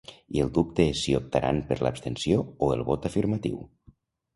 I 0.37 0.39
el 0.45 0.47
dubte 0.55 0.87
és 0.93 1.03
si 1.09 1.13
optaran 1.19 1.61
per 1.69 1.79
l’abstenció 1.85 2.43
o 2.71 2.75
el 2.79 2.87
vot 2.93 3.11
afirmatiu. 3.13 3.67